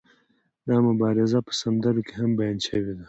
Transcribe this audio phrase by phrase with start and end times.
[0.67, 2.99] دا مبارزه په سندرو کې هم بیان شوې ده.